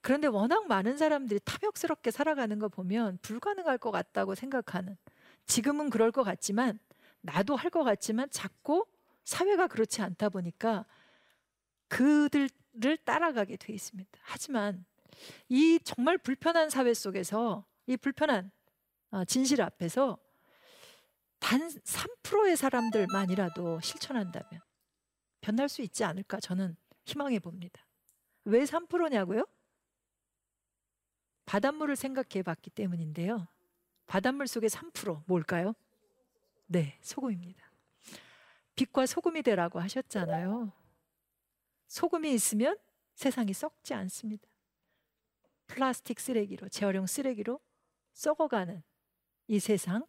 그런데 0.02 0.28
워낙 0.28 0.68
많은 0.68 0.98
사람들이 0.98 1.40
탐욕스럽게 1.44 2.12
살아가는 2.12 2.58
거 2.60 2.70
보면 2.70 3.20
불가능할 3.22 3.78
것 3.78 3.92
같다고 3.92 4.36
생각하는 4.36 4.98
지금은 5.46 5.90
그럴 5.90 6.12
것 6.12 6.24
같지만 6.24 6.80
나도 7.22 7.56
할 7.56 7.70
것 7.70 7.84
같지만 7.84 8.30
자꾸 8.30 8.86
사회가 9.26 9.68
그렇지 9.68 10.02
않다 10.02 10.30
보니까 10.30 10.86
그들을 11.90 12.98
따라가게 13.04 13.58
돼 13.58 13.74
있습니다. 13.74 14.10
하지만 14.22 14.86
이 15.50 15.80
정말 15.84 16.18
불편한 16.18 16.70
사회 16.70 16.94
속에서 16.94 17.66
이 17.88 17.98
불편한 17.98 18.52
어, 19.12 19.26
진실 19.26 19.62
앞에서 19.62 20.18
단 21.40 21.68
3%의 21.68 22.56
사람들만이라도 22.58 23.80
실천한다면 23.82 24.62
변할 25.42 25.68
수 25.70 25.82
있지 25.82 26.04
않을까 26.04 26.40
저는 26.40 26.76
희망해 27.06 27.40
봅니다. 27.40 27.86
왜 28.46 28.64
3%냐고요? 28.64 29.46
바닷물을 31.50 31.96
생각해 31.96 32.44
봤기 32.44 32.70
때문인데요. 32.70 33.48
바닷물 34.06 34.46
속에 34.46 34.68
3% 34.68 35.24
뭘까요? 35.26 35.74
네, 36.68 37.00
소금입니다. 37.02 37.72
빛과 38.76 39.08
소금이 39.08 39.42
되라고 39.42 39.80
하셨잖아요. 39.80 40.72
소금이 41.88 42.32
있으면 42.36 42.78
세상이 43.16 43.54
썩지 43.54 43.96
않습니다. 43.96 44.48
플라스틱 45.66 46.20
쓰레기로, 46.20 46.70
재활용 46.70 47.08
쓰레기로 47.08 47.60
썩어가는 48.14 48.84
이 49.48 49.60
세상, 49.60 50.06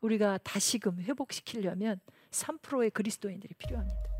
우리가 0.00 0.38
다시금 0.38 1.02
회복시키려면 1.02 2.00
3%의 2.30 2.92
그리스도인들이 2.92 3.52
필요합니다. 3.58 4.10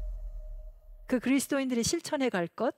그 1.06 1.18
그리스도인들이 1.18 1.82
실천해 1.82 2.28
갈 2.28 2.46
것, 2.46 2.76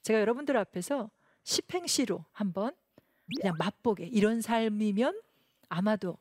제가 0.00 0.20
여러분들 0.20 0.56
앞에서 0.56 1.10
십행시로 1.42 2.24
한번 2.32 2.74
그냥 3.40 3.56
맛보게 3.58 4.06
이런 4.06 4.40
삶이면 4.40 5.20
아마도 5.68 6.18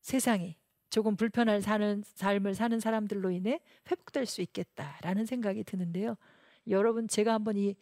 세상이 0.00 0.56
조금 0.90 1.16
불편할 1.16 1.60
사는 1.62 2.02
삶을 2.04 2.54
사는 2.54 2.78
사람들로 2.80 3.30
인해 3.30 3.60
회복될 3.90 4.26
수 4.26 4.42
있겠다라는 4.42 5.26
생각이 5.26 5.64
드는데요. 5.64 6.16
여러분 6.68 7.08
제가 7.08 7.34
한번 7.34 7.56
이 7.56 7.74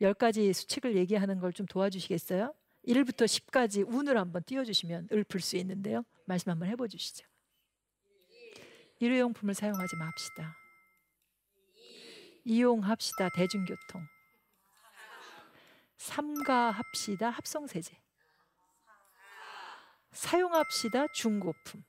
열 0.00 0.12
가지 0.14 0.52
수칙을 0.52 0.96
얘기하는 0.96 1.38
걸 1.40 1.52
좀 1.52 1.66
도와주시겠어요? 1.66 2.54
1부터 2.86 3.24
10까지 3.24 3.84
운을 3.88 4.16
한번 4.18 4.42
띄워주시면 4.44 5.08
읊을 5.10 5.40
수 5.40 5.56
있는데요. 5.56 6.04
말씀 6.26 6.50
한번 6.50 6.68
해보 6.68 6.86
주시죠. 6.86 7.26
일회용품을 9.00 9.54
사용하지 9.54 9.96
맙시다. 9.96 10.54
이용합시다. 12.44 13.30
대중교통. 13.30 14.02
삼가합시다. 15.96 17.30
합성세제. 17.30 17.96
사용합시다. 20.12 21.06
중고품. 21.14 21.84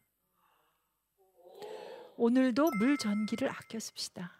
오늘도 2.17 2.71
물 2.79 2.97
전기를 2.97 3.49
아껴 3.49 3.79
씁시다. 3.79 4.33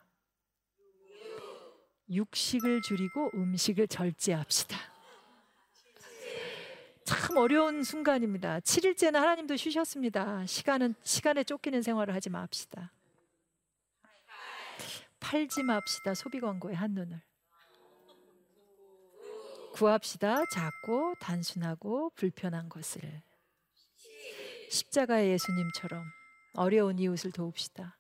육식을 2.10 2.82
줄이고 2.82 3.32
음식을 3.34 3.88
절제합시다. 3.88 4.78
참 7.04 7.38
어려운 7.38 7.84
순간입니다. 7.84 8.60
7일째는 8.60 9.14
하나님도 9.14 9.56
쉬셨습니다. 9.56 10.46
시간은 10.46 10.96
시간에 11.04 11.44
쫓기는 11.44 11.82
생활을 11.82 12.14
하지 12.14 12.30
맙시다. 12.30 12.92
팔지 15.20 15.64
맙시다. 15.64 16.14
소비 16.14 16.40
광고의 16.40 16.76
한눈을. 16.76 17.22
구합시다. 19.78 20.44
작고 20.52 21.14
단순하고 21.20 22.10
불편한 22.16 22.68
것을. 22.68 23.22
십자가의 24.72 25.30
예수님처럼 25.34 26.04
어려운 26.56 26.98
이웃을 26.98 27.32
도웁시다. 27.32 27.96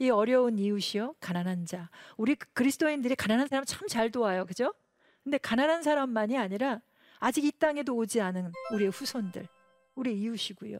이 0.00 0.10
어려운 0.10 0.58
이웃이요, 0.58 1.14
가난한 1.20 1.66
자. 1.66 1.88
우리 2.16 2.34
그리스도인들이 2.34 3.14
가난한 3.14 3.46
사람 3.46 3.64
참 3.64 3.86
잘 3.86 4.10
도와요. 4.10 4.44
그죠? 4.44 4.74
근데 5.22 5.38
가난한 5.38 5.84
사람만이 5.84 6.36
아니라 6.36 6.80
아직 7.20 7.44
이 7.44 7.52
땅에도 7.52 7.94
오지 7.94 8.20
않은 8.20 8.50
우리의 8.72 8.90
후손들, 8.90 9.46
우리 9.94 10.20
이웃이고요. 10.20 10.78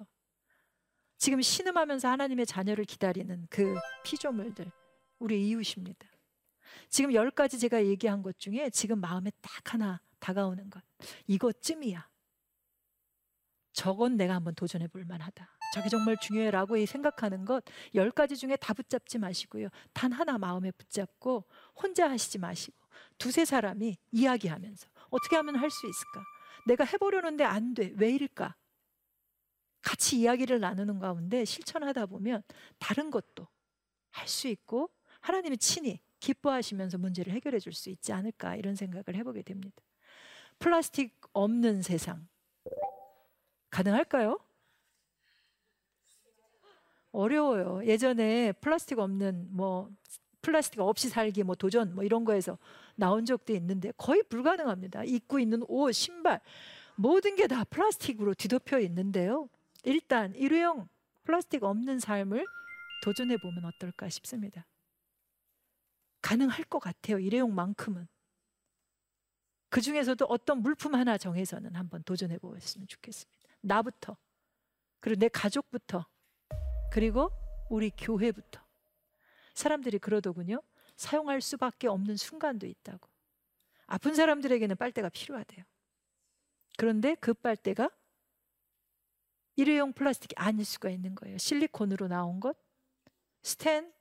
지금 1.17 1.41
신음하면서 1.41 2.09
하나님의 2.09 2.47
자녀를 2.47 2.87
기다리는 2.87 3.47
그 3.51 3.77
피조물들, 4.03 4.73
우리 5.21 5.49
이웃입니다. 5.49 6.10
지금 6.89 7.13
열 7.15 7.31
가지 7.31 7.59
제가 7.59 7.85
얘기한 7.87 8.23
것 8.23 8.39
중에 8.39 8.71
지금 8.71 9.01
마음에 9.01 9.31
딱 9.41 9.75
하나 9.75 10.01
다가오는 10.19 10.71
것. 10.71 10.83
이것쯤이야. 11.27 12.09
저건 13.73 14.17
내가 14.17 14.35
한번 14.35 14.55
도전해 14.55 14.89
볼 14.89 15.05
만하다. 15.05 15.49
저게 15.73 15.89
정말 15.89 16.17
중요해라고 16.21 16.85
생각하는 16.85 17.45
것 17.45 17.63
열 17.95 18.11
가지 18.11 18.37
중에 18.37 18.57
다 18.57 18.75
붙잡지 18.75 19.19
마시고요. 19.19 19.69
단 19.93 20.11
하나 20.13 20.37
마음에 20.39 20.71
붙잡고 20.73 21.45
혼자 21.77 22.11
하시지 22.11 22.39
마시고 22.39 22.77
두세 23.19 23.45
사람이 23.45 23.97
이야기하면서 24.11 24.89
어떻게 25.11 25.37
하면 25.37 25.57
할 25.57 25.71
수 25.71 25.87
있을까? 25.89 26.25
내가 26.67 26.85
해보려는데 26.85 27.45
안 27.45 27.75
돼. 27.75 27.93
왜일까? 27.97 28.57
같이 29.83 30.19
이야기를 30.21 30.61
나누는 30.61 30.99
가운데 30.99 31.45
실천하다 31.45 32.07
보면 32.07 32.43
다른 32.79 33.11
것도 33.11 33.47
할 34.11 34.27
수 34.29 34.49
있고 34.49 34.91
하나님이 35.21 35.57
친히 35.59 36.01
기뻐하시면서 36.21 36.99
문제를 36.99 37.33
해결해 37.33 37.59
줄 37.59 37.73
수 37.73 37.91
있지 37.91 38.13
않을까 38.13 38.57
이런 38.57 38.75
생각을 38.77 39.15
해보게 39.15 39.43
됩니다. 39.43 39.83
플라스틱 40.59 41.19
없는 41.33 41.83
세상 41.83 42.29
가능할까요? 43.71 44.39
어려워요. 47.13 47.85
예전에 47.87 48.53
플라스틱 48.53 48.99
없는 48.99 49.49
뭐 49.51 49.91
플라스틱 50.43 50.81
없이 50.81 51.09
살기 51.09 51.43
뭐 51.43 51.55
도전 51.55 51.95
뭐 51.95 52.05
이런 52.05 52.25
거에서 52.25 52.59
나온 52.97 53.25
적도 53.25 53.53
있는데 53.55 53.93
거의 53.97 54.23
불가능합니다. 54.23 55.05
입고 55.05 55.39
있는 55.39 55.63
옷, 55.69 55.93
신발 55.93 56.41
모든 56.97 57.35
게 57.37 57.47
다 57.47 57.65
플라스틱으로 57.65 58.35
뒤덮여 58.35 58.79
있는데요. 58.81 59.49
일단 59.85 60.35
일회용 60.35 60.89
플라스틱 61.25 61.65
없는 61.65 61.99
삶을 62.01 62.45
도전해 63.03 63.37
보면 63.39 63.65
어떨까 63.65 64.09
싶습니다. 64.09 64.67
가능할 66.31 66.63
것 66.67 66.79
같아요. 66.79 67.19
일회용만큼은. 67.19 68.07
그 69.69 69.81
중에서도 69.81 70.25
어떤 70.27 70.63
물품 70.63 70.95
하나 70.95 71.19
정해서는 71.19 71.75
한번 71.75 72.05
도전해 72.05 72.39
보았으면 72.39 72.87
좋겠습니다. 72.87 73.49
나부터, 73.63 74.17
그리고 75.01 75.19
내 75.19 75.29
가족부터, 75.29 76.07
그리고 76.93 77.33
우리 77.69 77.91
교회부터. 77.91 78.65
사람들이 79.55 79.99
그러더군요. 79.99 80.63
사용할 80.95 81.41
수밖에 81.41 81.89
없는 81.89 82.17
순간도 82.17 82.65
있다고. 82.65 83.09
아픈 83.87 84.15
사람들에게는 84.15 84.77
빨대가 84.77 85.09
필요하대요. 85.09 85.65
그런데 86.79 87.17
그 87.17 87.35
빨대가 87.35 87.91
일회용 89.57 89.93
플라스틱이 89.93 90.35
아닐 90.37 90.65
수가 90.65 90.91
있는 90.91 91.17
거예요. 91.17 91.39
실리콘으로 91.39 92.07
나온 92.07 92.39
것, 92.39 92.57
스텐, 93.43 93.93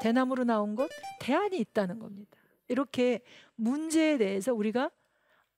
대나무로 0.00 0.44
나온 0.44 0.74
것, 0.74 0.90
대안이 1.20 1.58
있다는 1.58 1.98
겁니다. 1.98 2.36
이렇게 2.68 3.20
문제에 3.56 4.18
대해서 4.18 4.54
우리가 4.54 4.90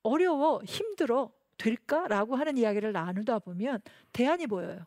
어려워, 0.02 0.62
힘들어, 0.64 1.32
될까라고 1.58 2.36
하는 2.36 2.58
이야기를 2.58 2.92
나누다 2.92 3.38
보면 3.38 3.80
대안이 4.12 4.46
보여요. 4.46 4.86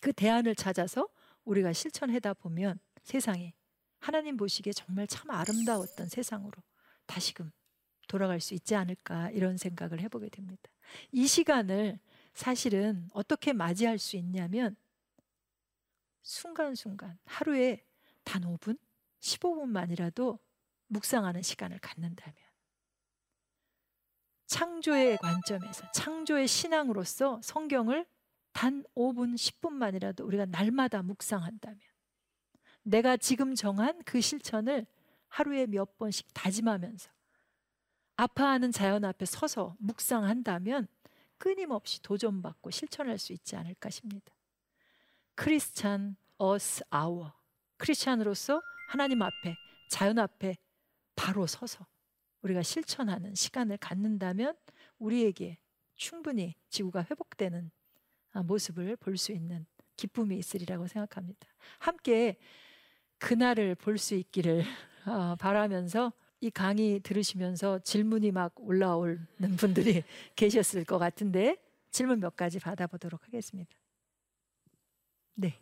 그 0.00 0.12
대안을 0.12 0.54
찾아서 0.54 1.08
우리가 1.44 1.72
실천하다 1.72 2.34
보면 2.34 2.78
세상이 3.02 3.54
하나님 3.98 4.36
보시기에 4.36 4.72
정말 4.74 5.06
참 5.06 5.30
아름다웠던 5.30 6.08
세상으로 6.08 6.52
다시금 7.06 7.50
돌아갈 8.06 8.40
수 8.40 8.54
있지 8.54 8.74
않을까 8.74 9.30
이런 9.30 9.56
생각을 9.56 10.00
해보게 10.00 10.28
됩니다. 10.28 10.62
이 11.10 11.26
시간을 11.26 11.98
사실은 12.34 13.08
어떻게 13.12 13.52
맞이할 13.52 13.98
수 13.98 14.16
있냐면 14.16 14.76
순간순간 16.24 17.18
하루에 17.26 17.84
단 18.24 18.42
5분, 18.42 18.78
15분만이라도 19.20 20.38
묵상하는 20.88 21.42
시간을 21.42 21.78
갖는다면 21.78 22.34
창조의 24.46 25.18
관점에서 25.18 25.90
창조의 25.92 26.48
신앙으로서 26.48 27.40
성경을 27.42 28.06
단 28.52 28.84
5분, 28.94 29.34
10분만이라도 29.34 30.24
우리가 30.26 30.46
날마다 30.46 31.02
묵상한다면 31.02 31.80
내가 32.82 33.16
지금 33.16 33.54
정한 33.54 34.02
그 34.04 34.20
실천을 34.20 34.86
하루에 35.28 35.66
몇 35.66 35.98
번씩 35.98 36.28
다짐하면서 36.32 37.10
아파하는 38.16 38.72
자연 38.72 39.04
앞에 39.04 39.24
서서 39.26 39.76
묵상한다면 39.78 40.86
끊임없이 41.36 42.00
도전받고 42.00 42.70
실천할 42.70 43.18
수 43.18 43.32
있지 43.32 43.56
않을까 43.56 43.90
싶니다. 43.90 44.32
크리스찬 45.34 46.16
어스 46.38 46.84
아워 46.90 47.32
크리스찬으로서 47.76 48.62
하나님 48.88 49.22
앞에 49.22 49.56
자연 49.90 50.18
앞에 50.18 50.56
바로 51.16 51.46
서서 51.46 51.86
우리가 52.42 52.62
실천하는 52.62 53.34
시간을 53.34 53.78
갖는다면 53.78 54.54
우리에게 54.98 55.58
충분히 55.94 56.54
지구가 56.68 57.06
회복되는 57.10 57.70
아, 58.32 58.42
모습을 58.42 58.96
볼 58.96 59.16
수 59.16 59.32
있는 59.32 59.64
기쁨이 59.96 60.36
있으리라고 60.36 60.86
생각합니다. 60.88 61.46
함께 61.78 62.36
그날을 63.18 63.74
볼 63.76 63.96
수 63.96 64.14
있기를 64.14 64.64
어, 65.06 65.36
바라면서 65.36 66.12
이 66.40 66.50
강의 66.50 67.00
들으시면서 67.00 67.78
질문이 67.78 68.32
막 68.32 68.52
올라오는 68.58 69.26
분들이 69.56 70.02
계셨을 70.36 70.84
것 70.84 70.98
같은데 70.98 71.56
질문 71.90 72.20
몇 72.20 72.36
가지 72.36 72.58
받아보도록 72.58 73.24
하겠습니다. 73.24 73.70
네. 75.34 75.58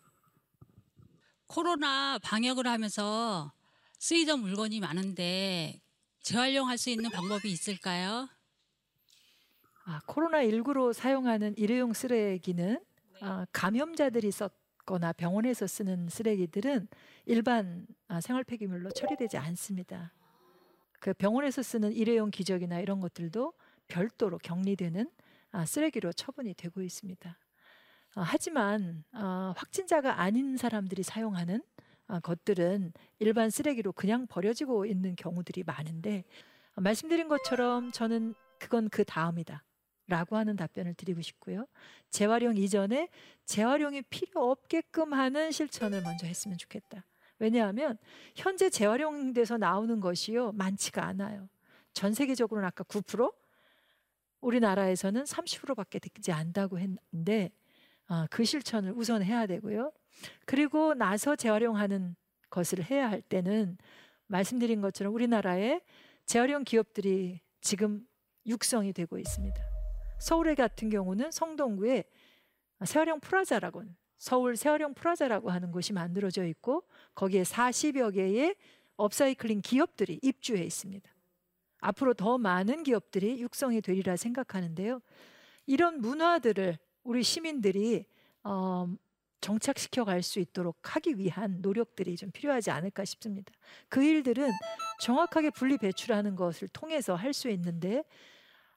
코로나 1.47 2.19
방역을 2.19 2.67
하면서 2.67 3.53
쓰이던 3.99 4.41
물건이 4.41 4.81
많은데 4.81 5.81
재활용할 6.23 6.79
수 6.79 6.91
있는 6.91 7.11
방법이 7.11 7.51
있을까요? 7.51 8.29
아, 9.85 10.01
코로나19로 10.07 10.93
사용하는 10.93 11.55
일회용 11.57 11.93
쓰레기는 11.93 12.83
아, 13.21 13.47
감염자들이 13.53 14.31
썼거나 14.31 15.13
병원에서 15.13 15.67
쓰는 15.67 16.09
쓰레기들은 16.09 16.89
일반 17.27 17.87
아, 18.09 18.21
생활 18.21 18.45
폐기물로 18.45 18.91
처리되지 18.91 19.37
않습니다. 19.39 20.13
그 21.01 21.13
병원에서 21.13 21.63
쓰는 21.63 21.93
일회용 21.93 22.31
기저귀나 22.31 22.81
이런 22.81 23.01
것들도 23.01 23.53
별도로 23.89 24.39
격리되는 24.39 25.11
아, 25.51 25.67
쓰레기로 25.67 26.13
처분이 26.13 26.55
되고 26.55 26.81
있습니다. 26.81 27.39
아, 28.15 28.23
하지만 28.23 29.05
아, 29.13 29.55
확진자가 29.57 30.21
아닌 30.21 30.57
사람들이 30.57 31.03
사용하는 31.03 31.63
아, 32.09 32.21
것들은 32.21 32.93
일반 33.21 33.49
쓰레기로 33.49 33.93
그냥 33.93 34.27
버려지고 34.27 34.85
있는 34.85 35.17
경우들이 35.17 35.63
많은데 35.65 36.25
아, 36.75 36.81
말씀드린 36.83 37.29
것처럼 37.29 37.91
저는 37.93 38.35
그건 38.59 38.89
그 38.91 39.05
다음이다. 39.05 39.65
라고 40.09 40.37
하는 40.37 40.57
답변을 40.57 40.95
드리고 40.95 41.23
싶고요. 41.23 41.67
재활용 42.11 42.57
이전에 42.57 43.09
재활용이 43.47 44.03
필요 44.03 44.51
없게끔 44.51 45.15
하는 45.15 45.53
실천을 45.53 46.03
먼저 46.03 46.27
했으면 46.27 46.59
좋겠다. 46.59 47.07
왜냐하면 47.39 47.97
현재 48.35 48.69
재활용돼서 48.69 49.57
나오는 49.57 50.01
것이요 50.01 50.53
많지가 50.53 51.03
않아요. 51.07 51.49
전 51.95 52.13
세계적으로는 52.13 52.67
아까 52.67 52.85
9% 52.85 53.33
우리나라에서는 54.41 55.23
30%밖에 55.23 55.99
되지 55.99 56.33
않다고 56.33 56.79
했는데 56.79 57.47
아, 57.47 57.62
그 58.31 58.45
실천을 58.45 58.93
우선 58.95 59.23
해야 59.23 59.47
되고요. 59.47 59.93
그리고 60.45 60.95
나서 60.95 61.37
재활용하는 61.37 62.15
것을 62.51 62.85
해야 62.85 63.11
할 63.11 63.23
때는 63.23 63.79
말씀드린 64.27 64.81
것처럼 64.81 65.15
우리나라에 65.15 65.81
재활용 66.27 66.65
기업들이 66.65 67.41
지금 67.61 68.07
육성이 68.47 68.93
되고 68.93 69.19
있습니다. 69.19 69.63
서울에 70.19 70.55
같은 70.55 70.89
경우는 70.91 71.31
성동구에 71.31 72.05
재활용 72.87 73.21
프라자라고 73.21 73.85
서울 74.19 74.57
세활용 74.57 74.95
프라자라고 74.95 75.51
하는 75.51 75.73
곳이 75.73 75.93
만들어져 75.93 76.45
있고 76.47 76.85
거기에 77.15 77.43
40여 77.43 78.15
개의 78.15 78.55
업사이클링 78.97 79.63
기업들이 79.63 80.21
입주해 80.23 80.63
있습니다. 80.63 81.11
앞으로 81.81 82.15
더 82.15 82.39
많은 82.39 82.85
기업들이 82.85 83.41
육성이 83.41 83.81
되리라 83.81 84.17
생각하는데요. 84.17 85.01
이런 85.67 86.01
문화들을 86.01 86.79
우리 87.05 87.23
시민들이 87.23 88.05
어, 88.45 88.87
정착시켜 89.41 90.05
갈 90.05 90.23
수 90.23 90.39
있도록 90.39 90.95
하기 90.95 91.19
위한 91.19 91.59
노력들이 91.63 92.17
좀 92.17 92.31
필요하지 92.31 92.71
않을까 92.71 93.05
싶습니다. 93.05 93.53
그 93.89 94.03
일들은 94.05 94.51
정확하게 95.01 95.51
분리 95.51 95.77
배출하는 95.79 96.37
것을 96.37 96.69
통해서 96.69 97.15
할 97.15 97.33
수 97.33 97.49
있는데 97.51 98.05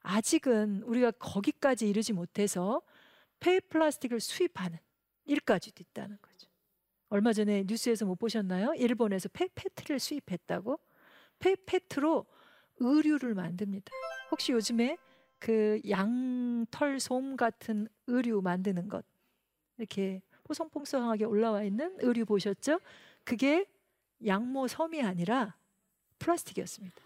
아직은 0.02 0.82
우리가 0.82 1.12
거기까지 1.12 1.88
이르지 1.88 2.12
못해서 2.12 2.82
폐 3.38 3.60
플라스틱을 3.60 4.20
수입하는 4.20 4.78
일까지도 5.26 5.82
있다는 5.82 6.18
거죠. 6.20 6.48
얼마 7.08 7.32
전에 7.32 7.64
뉴스에서 7.66 8.04
못 8.06 8.16
보셨나요? 8.16 8.72
일본에서 8.74 9.28
폐 9.32 9.48
페트를 9.54 10.00
수입했다고? 10.00 10.78
폐 11.38 11.54
페트로 11.54 12.26
의류를 12.78 13.34
만듭니다. 13.34 13.92
혹시 14.30 14.52
요즘에 14.52 14.96
그 15.38 15.80
양털 15.88 17.00
솜 17.00 17.36
같은 17.36 17.88
의류 18.06 18.40
만드는 18.40 18.88
것 18.88 19.04
이렇게 19.78 20.22
뽀송뽀송하게 20.44 21.24
올라와 21.24 21.62
있는 21.62 21.96
의류 22.00 22.24
보셨죠? 22.24 22.80
그게 23.24 23.66
양모 24.24 24.68
섬이 24.68 25.02
아니라 25.02 25.56
플라스틱이었습니다. 26.18 26.96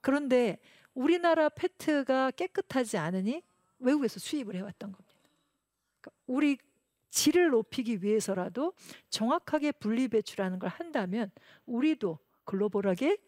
그런데 0.00 0.58
우리나라 0.94 1.48
페트가 1.48 2.30
깨끗하지 2.30 2.96
않으니 2.96 3.42
외국에서 3.78 4.18
수입을 4.20 4.54
해왔던 4.54 4.92
겁니다. 4.92 5.20
그러니까 6.00 6.22
우리 6.26 6.58
질을 7.10 7.50
높이기 7.50 8.02
위해서라도 8.02 8.72
정확하게 9.10 9.72
분리 9.72 10.08
배출하는 10.08 10.58
걸 10.58 10.70
한다면 10.70 11.30
우리도 11.66 12.18
글로벌하게 12.44 13.18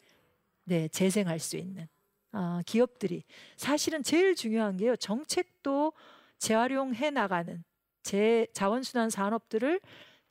네, 0.64 0.88
재생할 0.88 1.38
수 1.38 1.56
있는 1.56 1.88
아, 2.32 2.62
기업들이 2.66 3.24
사실은 3.56 4.02
제일 4.02 4.34
중요한 4.34 4.76
게요. 4.76 4.96
정책도 4.96 5.92
재활용해 6.38 7.10
나가는 7.10 7.64
제 8.02 8.46
자원순환 8.52 9.10
산업들을 9.10 9.80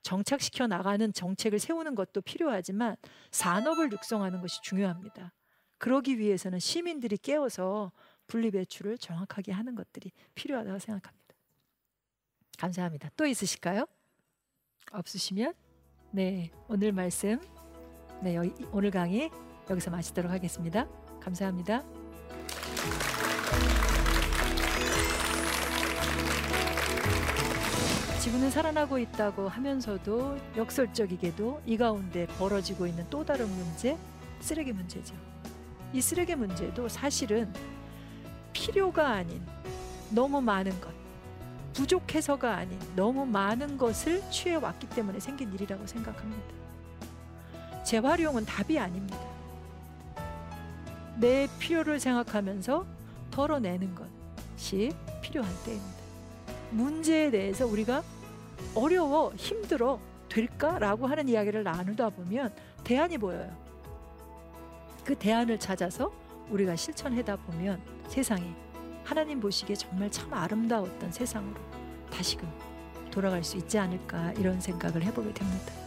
정착시켜 0.04 0.68
나가는 0.68 1.12
정책을 1.12 1.60
세우는 1.60 1.96
것도 1.96 2.22
필요하지만 2.22 2.96
산업을 3.32 3.92
육성하는 3.92 4.42
것이 4.42 4.62
중요합니다. 4.62 5.34
그러기 5.78 6.18
위해서는 6.18 6.60
시민들이 6.60 7.18
깨어서 7.18 7.92
분리 8.26 8.52
배출을 8.52 8.98
정확하게 8.98 9.52
하는 9.52 9.76
것들이 9.76 10.12
필요하다고 10.36 10.80
생각합니다. 10.80 11.36
감사합니다. 12.58 13.10
또 13.16 13.26
있으실까요? 13.26 13.86
없으시면 14.92 15.54
네 16.12 16.52
오늘 16.68 16.92
말씀 16.94 17.40
네 18.24 18.36
여기, 18.36 18.52
오늘 18.72 18.92
강의 18.92 19.30
여기서 19.70 19.92
마치도록 19.92 20.32
하겠습니다. 20.32 21.07
감사합니다. 21.28 21.84
지구는 28.22 28.50
살아나고 28.50 28.98
있다고 29.00 29.50
하면서도 29.50 30.38
역설적이게도 30.56 31.62
이 31.66 31.78
가운데 31.78 32.28
벌어지고 32.38 32.88
있는 32.88 33.06
또 33.10 33.26
다른 33.26 33.50
문제, 33.50 33.98
쓰레기 34.40 34.72
문제죠. 34.72 35.16
이 35.94 36.02
쓰레기 36.02 36.36
문제도 36.36 36.88
사실은 36.88 37.52
필요가 38.54 39.10
아닌 39.10 39.46
너무 40.10 40.42
많은 40.42 40.80
것, 40.80 40.94
부족해서가 41.74 42.56
아닌 42.56 42.80
너무 42.96 43.26
많은 43.26 43.78
것을 43.78 44.22
취해 44.32 44.56
왔기 44.56 44.90
때문에 44.90 45.20
생긴 45.20 45.54
일이라고 45.54 45.86
생각합니다. 45.88 46.44
재활용은 47.84 48.46
답이 48.46 48.80
아닙니다. 48.80 49.27
내 51.20 51.48
필요를 51.60 52.00
생각하면서 52.00 52.86
덜어내는 53.32 53.96
것이 53.96 54.92
필요한 55.22 55.52
때입니다. 55.66 55.98
문제에 56.72 57.32
대해서 57.32 57.66
우리가 57.66 58.04
어려워, 58.76 59.34
힘들어, 59.36 60.00
될까라고 60.30 61.08
하는 61.08 61.28
이야기를 61.30 61.64
나누다 61.64 62.10
보면 62.10 62.54
대안이 62.84 63.18
보여요. 63.18 63.50
그 65.04 65.16
대안을 65.16 65.58
찾아서 65.60 66.12
우리가 66.50 66.76
실천하다 66.76 67.38
보면 67.38 67.82
세상이 68.08 68.54
하나님 69.04 69.40
보시기에 69.40 69.76
정말 69.76 70.12
참 70.12 70.34
아름다웠던 70.34 71.12
세상으로 71.12 71.60
다시금 72.12 72.48
돌아갈 73.10 73.44
수 73.44 73.58
있지 73.58 73.80
않을까 73.80 74.34
이런 74.34 74.60
생각을 74.60 75.02
해보게 75.04 75.34
됩니다. 75.34 75.87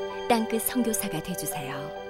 땅끝 0.31 0.61
선교사가 0.61 1.21
되주세요. 1.21 2.00